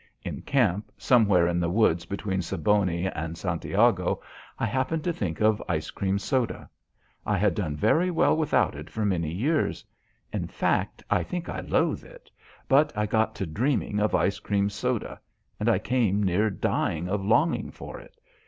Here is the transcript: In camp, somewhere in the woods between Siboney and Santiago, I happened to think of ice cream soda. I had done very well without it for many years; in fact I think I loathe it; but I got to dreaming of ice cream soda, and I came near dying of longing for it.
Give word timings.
In 0.23 0.41
camp, 0.41 0.91
somewhere 0.97 1.45
in 1.47 1.59
the 1.59 1.69
woods 1.69 2.07
between 2.07 2.41
Siboney 2.41 3.05
and 3.05 3.37
Santiago, 3.37 4.19
I 4.57 4.65
happened 4.65 5.03
to 5.03 5.13
think 5.13 5.39
of 5.41 5.61
ice 5.69 5.91
cream 5.91 6.17
soda. 6.17 6.67
I 7.23 7.37
had 7.37 7.53
done 7.53 7.75
very 7.75 8.09
well 8.09 8.35
without 8.35 8.73
it 8.75 8.89
for 8.89 9.05
many 9.05 9.31
years; 9.31 9.85
in 10.33 10.47
fact 10.47 11.03
I 11.11 11.21
think 11.21 11.49
I 11.49 11.59
loathe 11.59 12.03
it; 12.03 12.31
but 12.67 12.91
I 12.97 13.05
got 13.05 13.35
to 13.35 13.45
dreaming 13.45 13.99
of 13.99 14.15
ice 14.15 14.39
cream 14.39 14.71
soda, 14.71 15.19
and 15.59 15.69
I 15.69 15.77
came 15.77 16.23
near 16.23 16.49
dying 16.49 17.07
of 17.07 17.23
longing 17.23 17.69
for 17.69 17.99
it. 17.99 18.17